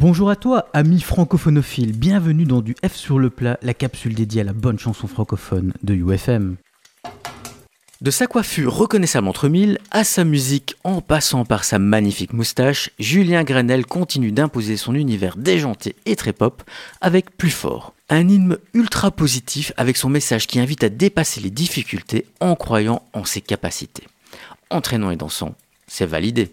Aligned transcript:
Bonjour 0.00 0.30
à 0.30 0.36
toi, 0.36 0.68
ami 0.74 1.00
francophonophile, 1.00 1.90
bienvenue 1.90 2.44
dans 2.44 2.60
du 2.60 2.76
F 2.86 2.94
sur 2.94 3.18
le 3.18 3.30
plat, 3.30 3.58
la 3.62 3.74
capsule 3.74 4.14
dédiée 4.14 4.42
à 4.42 4.44
la 4.44 4.52
bonne 4.52 4.78
chanson 4.78 5.08
francophone 5.08 5.72
de 5.82 5.92
UFM. 5.92 6.54
De 8.00 8.10
sa 8.12 8.28
coiffure 8.28 8.72
reconnaissable 8.72 9.26
entre 9.26 9.48
mille, 9.48 9.80
à 9.90 10.04
sa 10.04 10.22
musique 10.22 10.76
en 10.84 11.00
passant 11.00 11.44
par 11.44 11.64
sa 11.64 11.80
magnifique 11.80 12.32
moustache, 12.32 12.90
Julien 13.00 13.42
Granel 13.42 13.86
continue 13.86 14.30
d'imposer 14.30 14.76
son 14.76 14.94
univers 14.94 15.36
déjanté 15.36 15.96
et 16.06 16.14
très 16.14 16.32
pop 16.32 16.62
avec 17.00 17.36
plus 17.36 17.50
fort. 17.50 17.92
Un 18.08 18.28
hymne 18.28 18.58
ultra 18.74 19.10
positif 19.10 19.72
avec 19.76 19.96
son 19.96 20.10
message 20.10 20.46
qui 20.46 20.60
invite 20.60 20.84
à 20.84 20.90
dépasser 20.90 21.40
les 21.40 21.50
difficultés 21.50 22.24
en 22.38 22.54
croyant 22.54 23.02
en 23.14 23.24
ses 23.24 23.40
capacités. 23.40 24.04
Entraînant 24.70 25.10
et 25.10 25.16
dansant, 25.16 25.56
c'est 25.88 26.06
validé. 26.06 26.52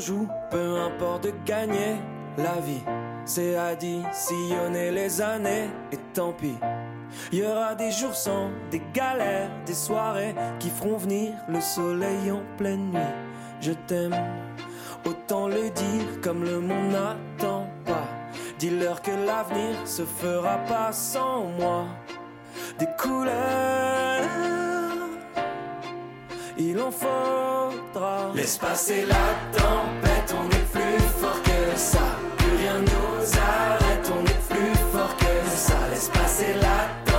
Joue, 0.00 0.28
peu 0.50 0.78
importe 0.78 1.24
de 1.24 1.32
gagner 1.44 1.96
la 2.38 2.58
vie, 2.60 2.82
c'est 3.26 3.54
additionner 3.54 4.90
les 4.90 5.20
années 5.20 5.68
et 5.92 5.98
tant 6.14 6.32
pis. 6.32 6.56
Il 7.32 7.40
y 7.40 7.42
aura 7.44 7.74
des 7.74 7.90
jours 7.90 8.14
sans, 8.14 8.48
des 8.70 8.80
galères, 8.94 9.50
des 9.66 9.74
soirées 9.74 10.34
qui 10.58 10.70
feront 10.70 10.96
venir 10.96 11.34
le 11.48 11.60
soleil 11.60 12.30
en 12.30 12.40
pleine 12.56 12.90
nuit. 12.90 13.14
Je 13.60 13.72
t'aime, 13.72 14.16
autant 15.04 15.48
le 15.48 15.68
dire 15.68 16.20
comme 16.22 16.44
le 16.44 16.60
monde 16.60 16.92
n'attend 16.92 17.66
pas. 17.84 18.08
Dis-leur 18.58 19.02
que 19.02 19.10
l'avenir 19.10 19.76
se 19.84 20.04
fera 20.06 20.56
pas 20.66 20.92
sans 20.92 21.44
moi. 21.44 21.84
Des 22.78 22.88
couleurs, 22.98 23.30
il 26.60 26.78
en 26.80 26.90
faudra. 26.90 28.32
Laisse 28.34 28.58
passer 28.58 29.04
la 29.06 29.58
tempête, 29.58 30.34
on 30.38 30.46
est 30.48 30.72
plus 30.72 31.00
fort 31.20 31.42
que 31.42 31.76
ça. 31.76 32.18
Plus 32.36 32.56
rien 32.56 32.78
nous 32.80 33.38
arrête, 33.38 34.12
on 34.12 34.24
est 34.24 34.42
plus 34.48 34.74
fort 34.92 35.16
que 35.16 35.48
ça. 35.56 35.74
Laisse 35.90 36.08
passer 36.08 36.54
la 36.54 36.88
tempête, 37.04 37.09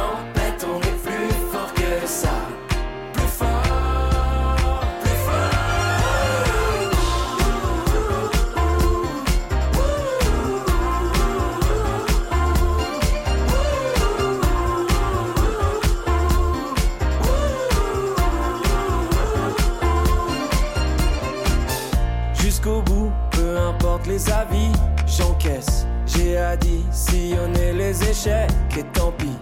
et 28.11 28.83
tant 28.91 29.13
pis. 29.13 29.37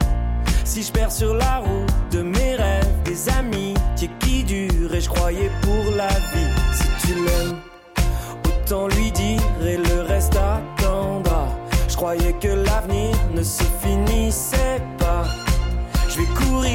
Si 0.64 0.84
je 0.84 0.92
perds 0.92 1.12
sur 1.12 1.34
la 1.34 1.58
route 1.58 1.92
de 2.12 2.22
mes 2.22 2.56
rêves, 2.56 2.88
des 3.04 3.28
amis 3.30 3.74
qui 4.20 4.44
durent 4.44 4.94
et 4.94 5.02
je 5.02 5.10
croyais 5.10 5.50
pour 5.62 5.96
la 5.96 6.08
vie. 6.08 6.54
Si 6.74 7.08
tu 7.08 7.16
l'aimes, 7.16 7.58
autant 8.46 8.88
lui 8.90 9.12
dire 9.12 9.42
et 9.66 9.78
le 9.78 10.02
reste 10.02 10.36
attendra. 10.36 11.48
Je 11.88 11.96
croyais 11.96 12.34
que 12.34 12.50
l'avenir 12.50 13.16
ne 13.34 13.42
se 13.42 13.64
finissait 13.82 14.82
pas. 15.00 15.26
Je 16.08 16.20
vais 16.20 16.28
courir 16.28 16.70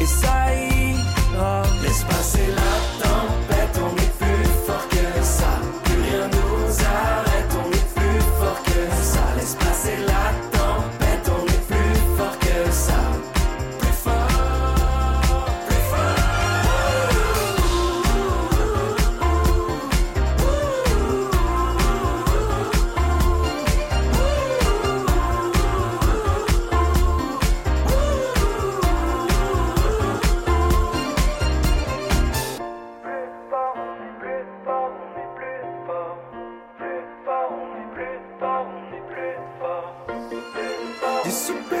et 0.00 0.06
ça 0.06 0.54
ira. 0.54 1.62
Laisse 1.82 2.04
passer 2.04 2.46
la 2.54 2.74
tempête, 3.02 3.80
on 3.80 3.96
est 3.96 4.12
plus 4.18 4.48
fort 4.66 4.86
que 4.90 5.22
ça. 5.22 5.60
Plus 5.84 5.94
rien 5.94 6.28
nous 6.28 6.84
arrête, 6.84 7.05
Des 41.26 41.75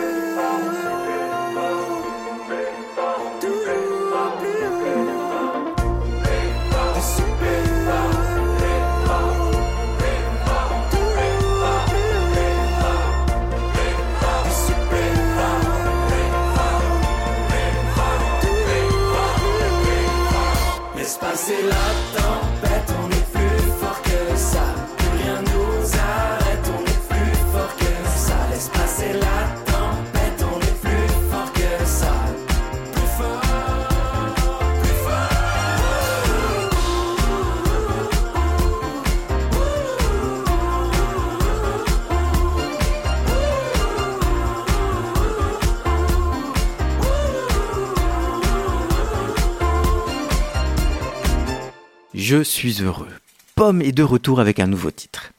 Je 52.18 52.42
suis 52.42 52.82
heureux. 52.82 53.10
Pomme 53.56 53.82
est 53.82 53.92
de 53.92 54.02
retour 54.02 54.40
avec 54.40 54.58
un 54.58 54.66
nouveau 54.66 54.90
titre. 54.90 55.34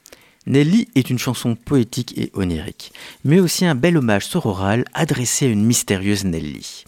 Nelly 0.46 0.86
est 0.94 1.10
une 1.10 1.18
chanson 1.18 1.56
poétique 1.56 2.16
et 2.16 2.30
onirique, 2.34 2.92
mais 3.24 3.40
aussi 3.40 3.66
un 3.66 3.74
bel 3.74 3.96
hommage 3.96 4.26
sororal 4.26 4.84
adressé 4.94 5.46
à 5.46 5.48
une 5.48 5.64
mystérieuse 5.64 6.24
Nelly. 6.24 6.84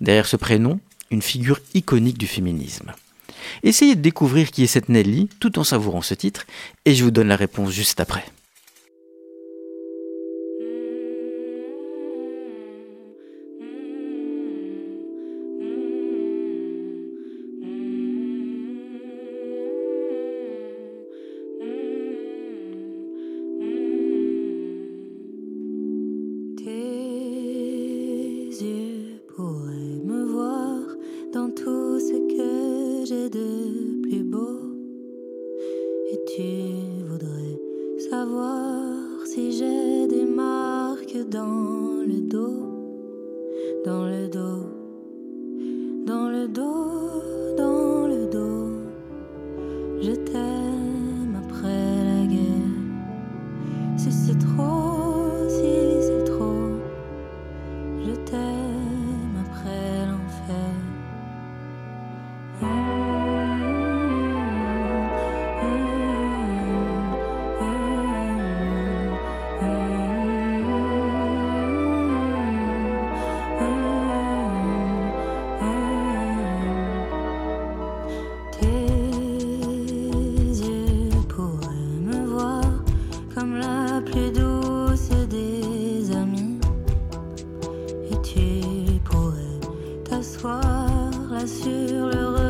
Derrière 0.00 0.26
ce 0.26 0.38
prénom, 0.38 0.80
une 1.10 1.20
figure 1.20 1.60
iconique 1.74 2.16
du 2.16 2.26
féminisme. 2.26 2.94
Essayez 3.62 3.96
de 3.96 4.00
découvrir 4.00 4.50
qui 4.50 4.64
est 4.64 4.66
cette 4.66 4.88
Nelly 4.88 5.28
tout 5.40 5.58
en 5.58 5.64
savourant 5.64 6.00
ce 6.00 6.14
titre, 6.14 6.46
et 6.86 6.94
je 6.94 7.04
vous 7.04 7.10
donne 7.10 7.28
la 7.28 7.36
réponse 7.36 7.70
juste 7.70 8.00
après. 8.00 8.24
Tout 31.50 31.98
ce 31.98 32.12
que 32.34 33.04
j'ai 33.04 33.28
de 33.28 34.00
plus 34.02 34.22
beau. 34.22 34.60
Et 36.10 36.18
tu 36.34 37.06
voudrais 37.08 37.58
savoir 37.98 39.26
si 39.26 39.52
j'ai 39.52 40.06
des 40.06 40.24
marques 40.24 41.16
dans 41.28 42.02
le 42.06 42.20
dos, 42.20 42.62
dans 43.84 44.04
le 44.06 44.28
dos, 44.28 44.73
voir 90.44 91.10
là 91.30 91.46
sur 91.46 92.06
le 92.06 92.43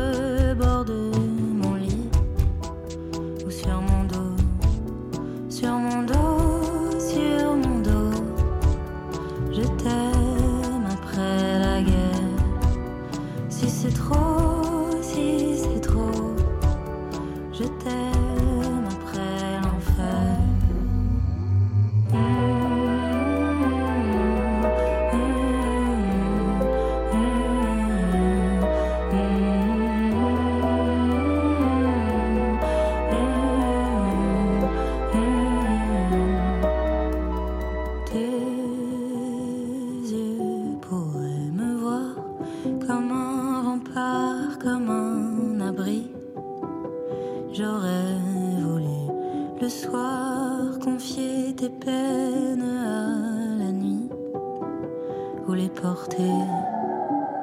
ou 55.47 55.53
les 55.53 55.69
porter 55.69 56.31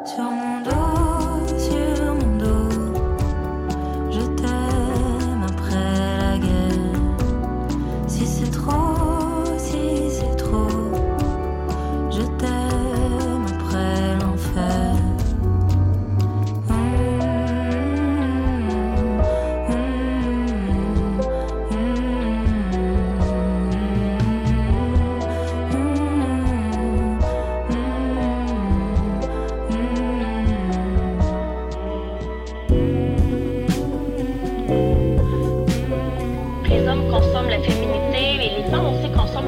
sur 0.04 0.24
moi. 0.24 0.51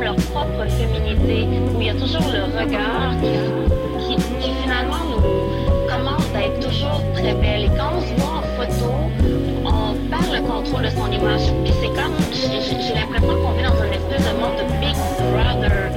leur 0.04 0.16
propre 0.16 0.68
féminité, 0.68 1.48
où 1.74 1.80
il 1.80 1.86
y 1.86 1.90
a 1.90 1.94
toujours 1.94 2.30
le 2.30 2.44
regard 2.60 3.14
qui, 3.20 4.52
finalement 4.62 5.02
nous 5.08 5.88
commence 5.88 6.26
à 6.34 6.42
être 6.42 6.60
toujours 6.60 7.00
très 7.14 7.34
belle. 7.34 7.64
Et 7.64 7.68
quand 7.68 7.92
on 7.96 8.00
se 8.02 8.20
voit 8.20 8.36
en 8.36 8.42
photo, 8.42 8.90
on 9.64 9.94
perd 10.10 10.30
le 10.30 10.40
contrôle 10.46 10.82
de 10.82 10.90
son 10.90 11.10
image. 11.10 11.50
Puis 11.64 11.72
c'est 11.80 11.92
comme, 11.98 12.14
j'ai 12.32 12.94
l'impression 12.94 13.42
qu'on 13.42 13.52
vit 13.52 13.62
dans 13.62 13.80
un 13.80 13.90
espèce 13.90 14.24
de 14.30 14.38
monde 14.38 14.56
de 14.58 14.64
Big 14.80 14.96
Brother. 15.32 15.90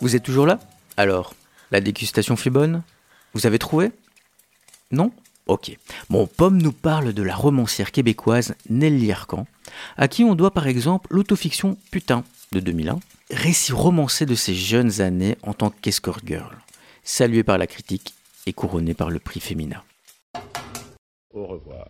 Vous 0.00 0.14
êtes 0.14 0.22
toujours 0.22 0.46
là? 0.46 0.60
Alors, 0.96 1.34
la 1.72 1.80
dégustation 1.80 2.36
fut 2.36 2.50
bonne 2.50 2.82
Vous 3.34 3.46
avez 3.46 3.58
trouvé? 3.58 3.90
Non? 4.92 5.10
Ok. 5.48 5.74
Bon, 6.10 6.26
Pomme 6.26 6.60
nous 6.60 6.72
parle 6.72 7.14
de 7.14 7.22
la 7.22 7.34
romancière 7.34 7.90
québécoise 7.90 8.54
Nelly 8.68 9.10
Arcan, 9.10 9.46
à 9.96 10.06
qui 10.06 10.22
on 10.22 10.34
doit 10.34 10.50
par 10.50 10.66
exemple 10.66 11.08
l'autofiction 11.10 11.78
Putain 11.90 12.22
de 12.52 12.60
2001, 12.60 13.00
récit 13.30 13.72
romancé 13.72 14.26
de 14.26 14.34
ses 14.34 14.54
jeunes 14.54 15.00
années 15.00 15.38
en 15.42 15.54
tant 15.54 15.70
qu'escort 15.70 16.18
girl, 16.24 16.54
salué 17.02 17.42
par 17.42 17.56
la 17.56 17.66
critique 17.66 18.14
et 18.44 18.52
couronné 18.52 18.92
par 18.92 19.08
le 19.08 19.18
prix 19.18 19.40
Femina. 19.40 19.84
Au 21.32 21.46
revoir. 21.46 21.88